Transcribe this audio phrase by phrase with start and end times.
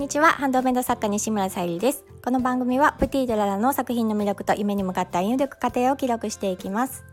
[0.00, 0.28] にちは。
[0.28, 2.06] ハンドメイド作家西村さゆりです。
[2.24, 7.04] この番組はプティドララの作品の魅力と夢に向かった歩力過程を記録していきます。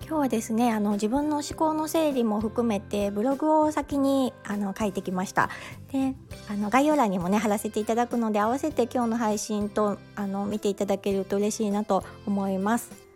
[0.00, 5.50] 今日はですねあの自分の思考の整理も含めてブログを先にあの書いてきました。
[5.92, 6.14] で
[6.48, 13.11] あの概要欄にもね貼らせていただくので合わせて今日の配信とあの見ていただけると嬉しいなと思います。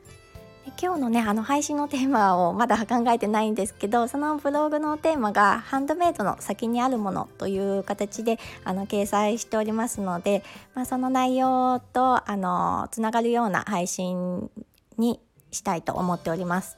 [0.81, 10.43] 今日のねあの配信のテーマをまだ考えてないんですけどそのブログのテーマがハンドメイドの先にあるものという形であの掲載しておりますので、
[10.75, 14.51] まあ、その内容とあのつながるような配信
[14.99, 15.21] に
[15.53, 16.77] したいと思っております。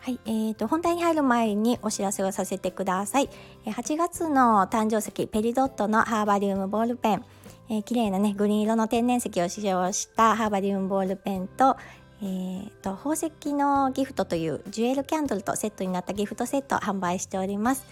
[0.00, 3.28] はい、えーと、本題に入る前にお知らせをさせてください。
[3.64, 7.24] 8月の誕生石ペリドットのハーバリウムボールペン、
[7.68, 11.76] えー、綺麗なねグリーン色の天然石を使用したハーバリウムボールペンと、
[12.22, 17.84] えーと、宝石のギフトというジュエルキャンドルとセットになったギフトセットを販売しております。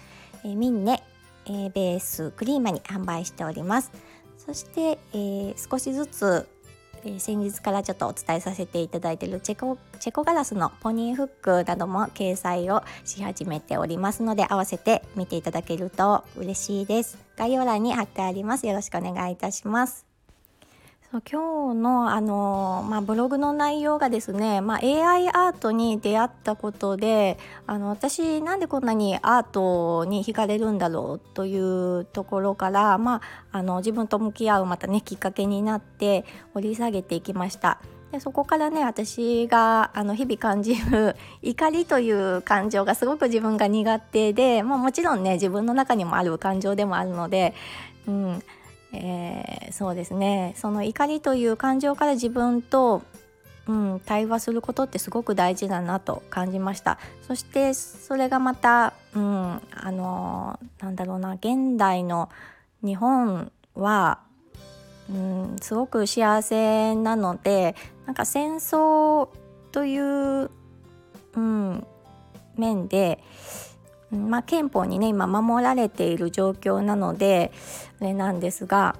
[0.44, 1.02] えー、ミンネ、
[1.46, 3.92] えー、ベースクリーマに販売しております。
[4.38, 6.48] そして、えー、少しずつ、
[7.04, 17.18] えー、先日からちょっとお伝えさせていただいているチェコチェコガラスのポニーフックなども掲載をし始めておりますので合わせて見ていただけると嬉しいです。
[17.36, 18.66] 概要欄に貼ってあります。
[18.66, 20.13] よろしくお願いいたします。
[21.20, 37.78] 今日のあの、まあ、ブログの内容がですね、まあ、AI アートに出会ったことであの私なんでこんなにアートに惹かれるんだろうというところから、まあ、あの自分と向き合うまたねきっかけになって掘り下げていきました。
[38.14, 47.54] でそこからね私があの日々感じる 怒りという感情がすごく自分が苦手で、まあ、もちろんね自分の中にもある感情でもあるので、
[48.06, 48.42] うん、
[48.94, 50.54] えー、そうですね。
[50.56, 53.02] その怒りという感情から自分と、
[53.66, 56.98] うん、対話することってすごく大事だなと感じました。
[57.26, 62.28] そしてそれがまた、うん、あのなんだろうな現代の
[62.82, 64.20] 日本は、
[65.10, 67.74] うん、すごく幸せなので
[68.06, 69.28] なんか戦争
[69.72, 70.50] という、
[71.34, 71.86] うん、
[72.56, 73.22] 面で
[74.14, 77.52] まあ、憲法にね今守られている状況なので
[78.00, 78.96] あれなんですが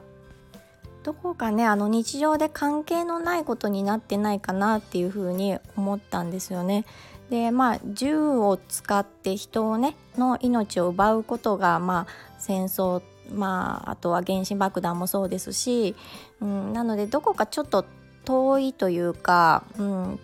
[1.03, 6.85] どこかねあの日常で関係のないことになってないかなっていうふうに思ったんですよね。
[7.31, 13.03] でまあ銃を使って人をねの命を奪うことがまあ戦争
[13.33, 15.95] まああとは原子爆弾もそうですし、
[16.41, 17.85] うん、なのでどこかちょっと
[18.25, 20.21] 遠いというか、うん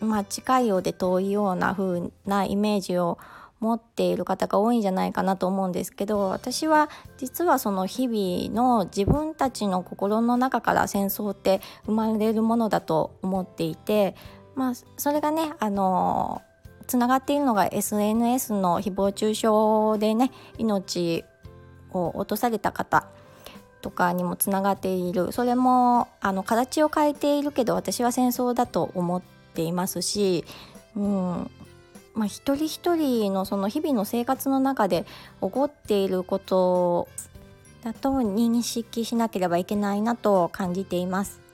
[0.00, 14.14] まあ、近いようで遠いような風なイメージを持持っている方が多いんじゃないかなと思うんですけど私は実はその日々の自分たちの心の中から戦争って生まれるものだと思っていて
[14.54, 16.42] まあそれがねあの
[16.86, 21.24] つながっているのが SNS の誹謗中傷でね命
[21.92, 23.06] を落とされた方
[23.80, 25.32] とかにもつながっている。
[25.32, 29.22] それもあの形を変えているけど私は戦争だと思っ
[29.54, 30.44] ていますし、
[30.96, 31.50] うん、
[32.14, 35.04] まあ、一人一人のその日々の生活の中で
[35.40, 37.08] 起こっていること
[37.82, 41.44] だと認識しなければいけないなと感じています。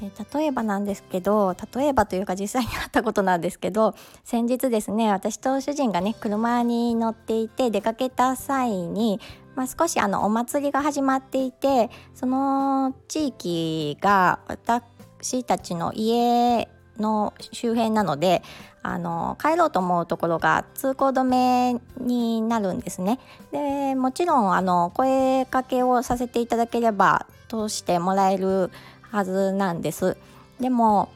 [0.00, 9.20] で例えばなんですけど例えばというか実際にあったことなんですけど先日ですね私と主人がね車に乗っていて出かけた際に、
[9.56, 18.42] まあ、少しあのお祭りが始まっていてその地域が私たちの家の周辺なので
[18.82, 23.18] あの帰ろうと思うところが通行止めになるんですね。
[23.52, 28.70] でもちろんあの声かけをさせていただければ通してもらえる
[29.02, 30.16] はずなんです。
[30.60, 31.08] でも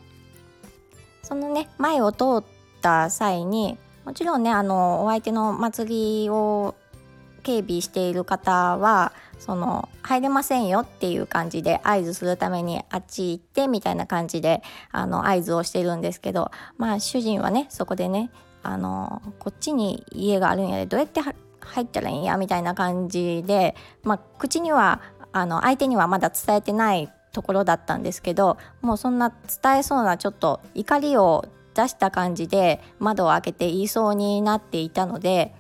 [1.22, 2.44] そのね前を通っ
[2.81, 6.75] た際にもちろんねあのお相手の祭りを
[7.43, 18.31] 警備している方はその入れませんよっていう感じで合図するためにあっち行ってみたいな感じであの合図をしてるんですけどまあ主人はねそこでね
[18.63, 21.35] あのこっちに家があるんやでどうやって入
[21.83, 25.00] ったらいいんやみたいな感じで、まあ、口には
[25.33, 35.55] あの相手にはまだ伝えてないところだったんですけどもうそんな伝えそうなちょっと怒りを出した感じで窓を開けて言いそうになっていたので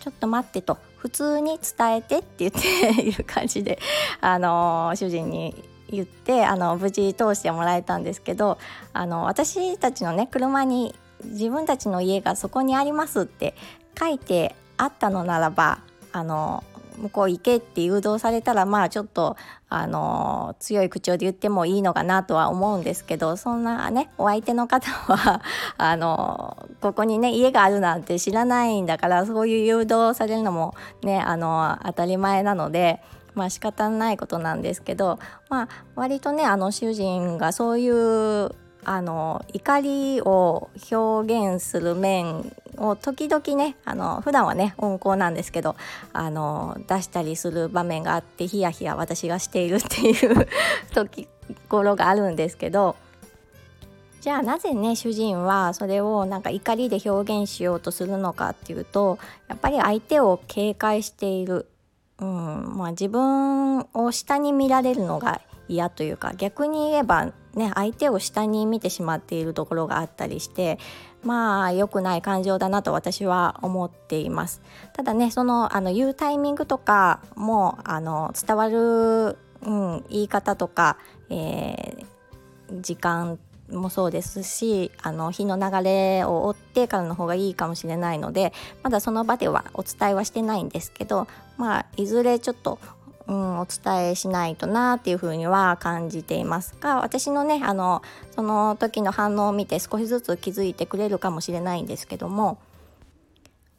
[0.00, 0.78] ちょっと待ってと。
[1.00, 3.78] 普通に伝えてって言っている感じで、
[4.20, 5.54] あの主人に
[5.90, 8.58] 言ってあの無事通してもらえたんですけど
[8.92, 10.94] あの私たちのね車に
[11.24, 13.54] 自分たちの家がそこにありますって
[13.98, 15.80] 書いてあったのならば
[16.12, 16.64] あの
[17.00, 19.36] 向こう行けって誘導されたらまあちょっと
[19.68, 25.42] あの強い口調で言ってもいいのかなとは思うんですけどそんなねお相手の方は
[25.78, 33.02] あのここにね家があるなんて知らないんだからそういう誘導されるのもねあの当たり前なので。
[33.32, 38.50] まあ仕方ないことなんですけど、まあ、割とねあの主人がそういう
[38.84, 45.76] あの怒りを表現する面を時々ねあの普段はね温厚なんですけど
[46.12, 50.46] あの出したりする場面があってヒヤヒヤ私がしているっていう
[50.94, 51.28] 時
[51.68, 52.96] 頃があるんですけど
[54.20, 59.18] じゃあなぜね主人はそれをなんか怒りで表現しようとするのかっていうと
[59.48, 61.66] やっぱり相手を警戒している、
[62.18, 70.78] うんまあ、自分を下に見られるのが嫌というか逆に言えばね相手を下に見てしまっているところがあったりして
[71.22, 74.62] まあ良くない感情だなと私は思っています。
[74.92, 80.96] ただねそのあの言うタイミングとかもあの伝わる、うん、言い方とか、
[81.28, 83.38] えー、時間
[83.72, 88.52] もそうですしあの日の流れを追ってからの方がいいかもしれないので
[88.82, 92.78] まだその場ではお伝えはしてないんですけどまあいずれちょっと
[93.30, 98.02] うん、お伝えしないとなっていうふうには感じていますが私のねあの
[98.34, 102.58] その時の反応を見て少しずつ気づいてくれるかもしれないんですけども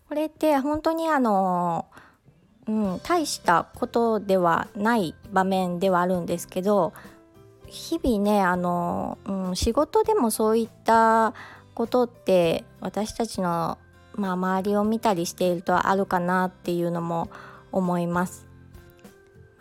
[0.07, 1.85] これって本当にあの、
[2.65, 6.93] うん、大したことではない場面ではあるんですけど
[7.67, 11.33] 日々ねあの、うん、仕事でもそういった
[11.73, 13.77] ことって私たちの、
[14.15, 17.29] まあ、周りを見たりしているとあるかなっていうのも
[17.73, 18.50] 思います。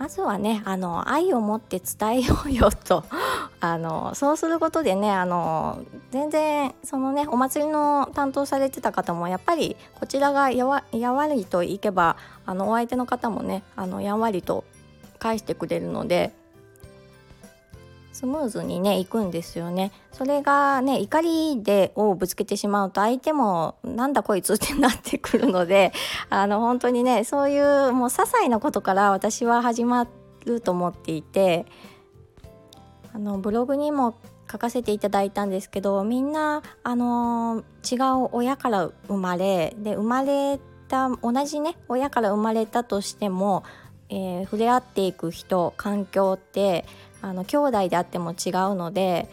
[0.00, 3.05] まずはねあの愛を持って伝えようよと。
[3.61, 5.81] あのそうすることでねあの
[6.11, 12.17] 全然そのねお祭りの担当されてた方もやっぱりこちらがやわやわりといけば
[12.47, 14.64] あのお相手の方もねあのやんわりと
[15.19, 16.32] 返してくれるので
[18.12, 19.93] スムーズにね行くんですよね。
[20.12, 25.93] それがね怒りでをぶつけてしまうと相手もなんだこいつってなってくるので
[26.29, 30.07] あの本当にねそういうもう些細なことから私は始ま
[30.45, 31.67] ると思っていて
[33.15, 34.15] あのブログにも
[34.51, 40.59] 書かせていただいたんですけどみんなあの違う親から生まれで生まれ
[40.89, 43.62] た同じね親から生まれたとしても、
[44.09, 46.85] えー、触れ合っていく人環境って
[47.22, 49.28] あの兄弟であっても違うので、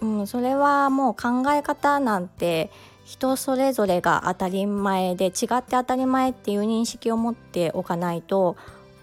[0.00, 2.70] うん、それはもう考え方なんて
[3.04, 8.56] 人それぞれが当たり前で違って当たり前っていう認識を持っておかないと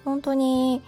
[0.03, 0.81] 本当に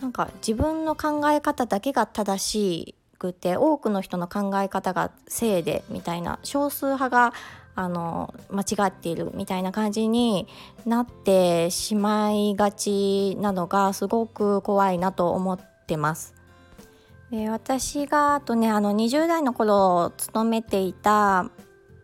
[0.00, 7.32] なんか自分の考え方だけが正しくて多くの人の考え方が正でみたいな少数派が
[7.76, 10.46] あの間違っているみたいな感じに
[10.86, 16.34] なってしまいがちなのがすごく怖いなと思ってます。
[17.30, 21.50] で私があとねあの20代の頃勤めていた、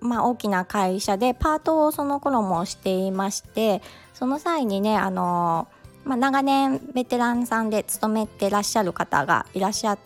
[0.00, 3.80] まあ、大きな会社でパートをその頃もしていまして
[4.12, 5.68] その際にねあの、
[6.04, 9.98] まあ、長年ベテランさんで勤めてらっしゃる方がいらっしゃ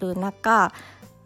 [0.00, 0.72] る中、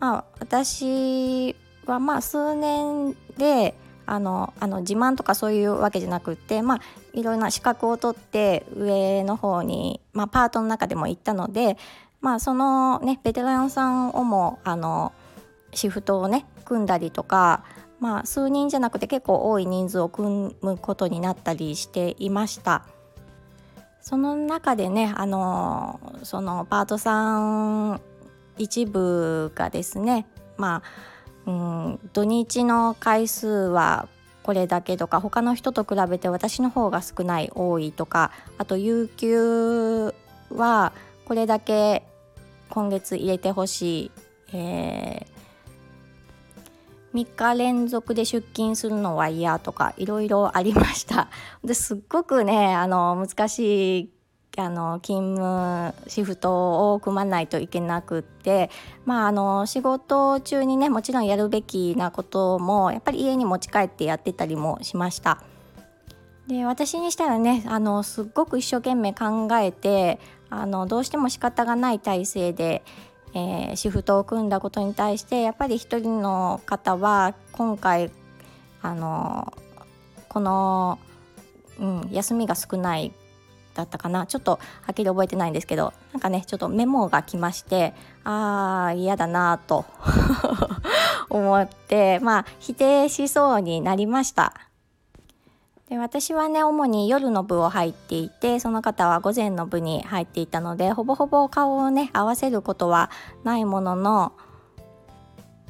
[0.01, 1.55] まあ、私
[1.85, 3.75] はまあ数年で
[4.07, 6.81] あのあの自慢とかそういうわけじゃなくってまあ
[7.13, 11.77] いろんな資格を取って上の方に、まあ、パートの中でも行ったので、
[12.21, 15.13] まあ、そのねベテランさんをもあの
[15.73, 17.65] シフトをね組んだりとか、
[18.01, 22.85] まあ、数人じゃなくて結構多い人数を組むことになったりしていました。
[24.01, 28.01] その中でねあのそのパートさん
[28.59, 31.12] 一部がですねまあ
[31.47, 34.09] うん土日の回数は
[34.43, 40.15] これだけとか他の人と比べて私の方が少ない多いとかあと有給
[40.51, 40.93] は
[41.25, 42.05] これだけ
[42.69, 44.11] 今月入れてほしい、
[44.53, 51.29] えー、3日連続で出勤するのは嫌とかいろいろありました。
[51.63, 54.11] ですっごくねあの難しい
[54.59, 58.71] あの勤務シフトを組まないといけなくって、
[59.07, 65.43] まあ、あの仕事中にねもちろんやるべきなこともやっぱり家に持ち帰ってやってたりもしました。
[66.49, 70.19] で私にしたらねあのすっごく一生懸命考えて
[70.51, 72.83] あのどうしても仕方がない体制で、
[73.33, 78.11] えー、シフトを組んだことに対してやっぱり一人の方は今回
[78.83, 79.53] あの
[80.29, 80.99] この、
[81.79, 83.13] うん、休みが少ない
[83.75, 84.27] だったかな？
[84.27, 84.59] ちょっとは
[84.91, 89.85] っきり覚えてないんですけどなんかねちょっとメモが来ましてああ嫌だなと
[91.31, 94.55] 思ってまあ否定しそうになりました。
[95.89, 103.11] で私はね主に夜の部を入っていてその方は午前の部に入っていたのでほぼほぼ顔をね合わせることは
[103.45, 104.33] ないものの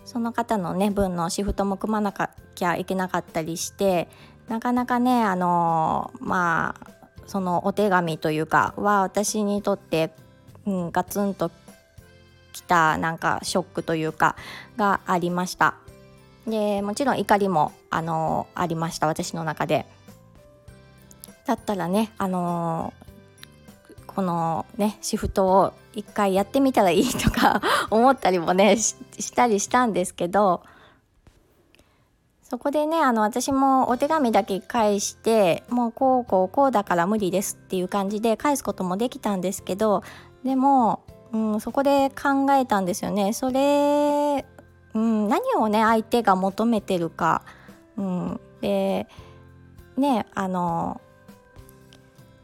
[0.04, 2.12] その方のね分のシフトも組まな
[2.54, 4.08] きゃいけなかったりして
[4.48, 10.10] なかなかねあのまあそのお手紙というかは私にとって、
[10.66, 11.50] うん、ガツンと
[12.52, 14.36] きたなんかショックというか
[14.76, 15.74] がありました。
[16.46, 19.86] でもちろん怒りもあのありました私の中で。
[21.46, 22.92] だったらねあの
[24.06, 27.60] このねシフトを一回やってみたらいいとか
[27.90, 28.94] 思ったりもねし
[29.32, 30.62] たりしたんですけど
[32.52, 40.02] そこでねあの私もお手紙だけ返してもうこうこうこうだから無理ですっていう感じで返すこともできたんですけど
[40.44, 43.32] でも、うん、そこで考えたんですよね。
[43.32, 44.44] それ、
[44.92, 47.40] うん、何をね相手が求めてるか、
[47.96, 49.06] うん、で
[49.96, 51.00] ねあの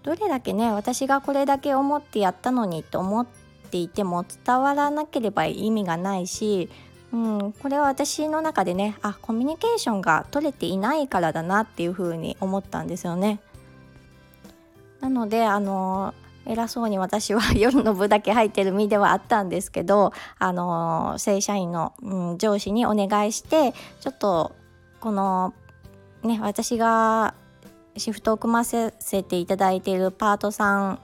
[0.04, 3.26] どれだけね私がこれだけ思ってやったのにと思っ
[3.70, 6.70] ていても伝わらなければ意味がないし
[7.12, 13.40] うん、これは私の中でねあコミュニケーションが取れていないからだなっていうふうに思ったんですよね。
[15.00, 16.12] なのであの
[16.44, 24.52] 偉そうに私は 夜の部だけ入ってる身ではあったんですけどあの正社員の、うん、上司にお願いしてちょっと
[25.00, 25.54] この
[26.22, 27.34] ね私が
[27.96, 31.00] シフトを組ませていただいているパートさん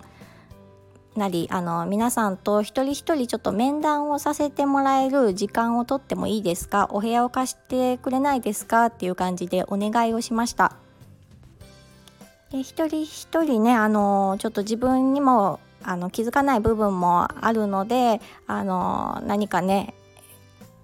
[1.16, 6.88] なりあの皆さんと一人一人ちょっと面談をさせてもらえる時間をとってもいいですか？
[6.90, 8.86] お部屋を貸してくれないですか？
[8.86, 10.76] っていう感じでお願いをしました。
[12.50, 19.94] で一人一人ねあのちょっと自分にもあの気づかない部分もあるのであの何かね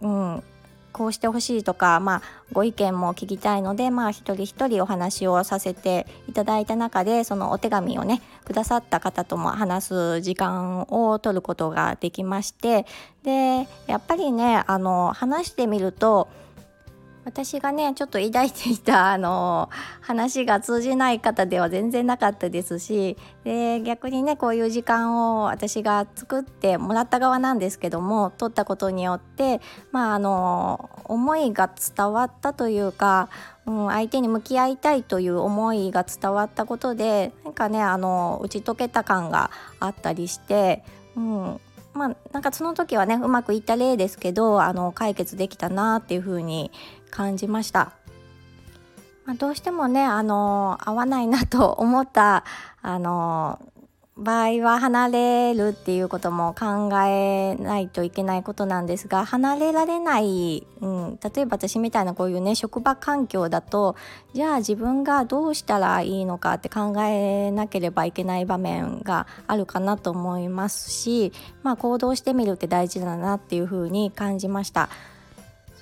[0.00, 0.44] うん
[0.92, 12.86] こうしてほしいとか、まあ、ご意見も聞きたいので、まあ、一人一人お話をさせていただいた中でそのお手紙をねくださった方とも話す時間を取ることができまして
[13.22, 16.28] でやっぱりねあの話してみると
[17.24, 19.68] 私がねちょっと抱いていたあの
[20.00, 29.60] 話が通じない方では全然なかったですしで逆にねこういう時間を私が作ってもらった側なんですけども取ったことによって
[29.92, 33.28] まああの思いが伝わったというか、
[33.66, 40.82] うん、相手に向き合いたいという思いが伝わったことでなんかねあの打ち解けた感があったりして、
[41.16, 41.60] うん、
[41.92, 46.70] まあなんかその時はねうまくいった例ですけどあの解決できたなっていうふうに
[47.10, 47.92] 感じました。
[49.26, 52.44] まあ、どうしてもねあの合わないなと思った
[52.82, 53.60] あの
[54.20, 63.96] 場合は離れるっていうことも考えないといけないことなんですが離れられない、うん、例えば私みたいなこういうね職場環境だと
[64.34, 74.90] じゃあ自分がどうしたらいいのかって考えなければいけない場面があるかなと思いますし、まあ、行動してみるって大事だなっていうふうに感じました。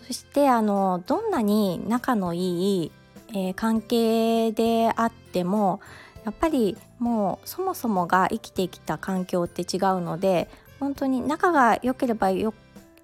[0.06, 2.92] そしてあのどんなに仲のいい、
[3.30, 5.80] えー、関係であっても
[6.24, 10.48] やっぱりもうそもそもが生きてきた環境って違うので
[10.80, 12.54] 本当に仲が良ければよ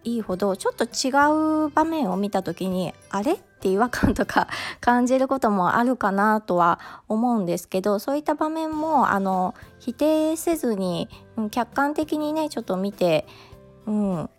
[0.05, 1.11] いいほどちょっと違
[1.67, 3.33] う場面を見た時にあれ？
[3.33, 4.49] って違和感とか
[4.81, 11.09] 感じることもあるかなとは思うんですけどそういった場面もあの否定せずに、
[11.51, 13.27] 客観的にねちょっと見て、
[13.87, 14.31] うん、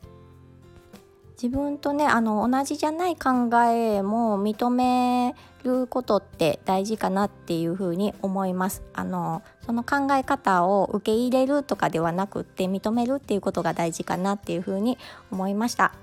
[1.41, 14.97] 自分とねあの同じじゃない考えも認めることって大事かなっていうふうに思いますあのその考え方を受け入れるとかではなくって認めるっていうことが大事かなっていうふうに
[15.31, 15.93] 思いました。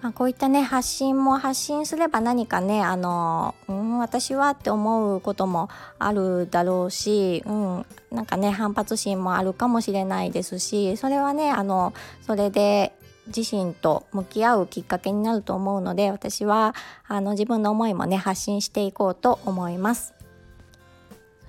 [0.00, 5.68] まあ、こういったね発信も発信すれば何かねあの、うん、私はって思うことも
[6.00, 11.94] あるだろうし、うん、なんかね反発心もあるかもしれないですしそれはねあの
[12.26, 12.92] それで
[13.26, 16.74] 自身と向き合うきっかけになると思うので私は
[17.06, 20.14] あの自分の思いもね発信していこうと思います。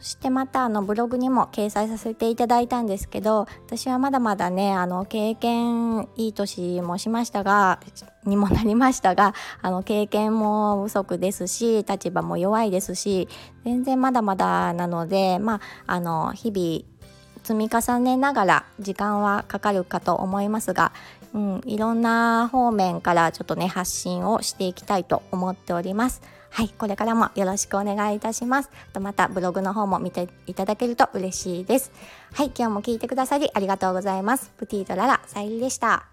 [0.04, 7.80] そしてまたあのブログにも掲載させていただいたんですけど私はまだまだねあの経験いい年もしましたが
[8.26, 13.30] にもなりましたがあの経験も不足ですし立場も弱いですし
[13.64, 16.94] 全然まだまだなのでまああの日々
[17.44, 20.92] 積み重ねながら時間はかかるかと思いますが
[21.34, 26.22] うん、いろんな方面からちょっとね発信をしていきたいと思っております。
[26.50, 28.70] はい、これからもよろしくお願いいたします。
[28.94, 31.92] とまたブログの方も見ていただけると嬉しいです。
[32.34, 34.52] はい、今日も聞いてくださりありがとうございます。
[34.58, 36.13] プティートララさゆりでした。